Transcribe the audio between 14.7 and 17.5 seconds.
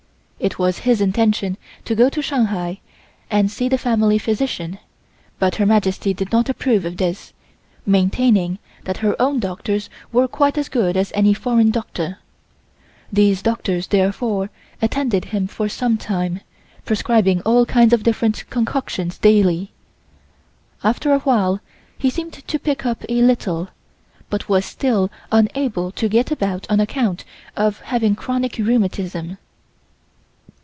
attended him for some time, prescribing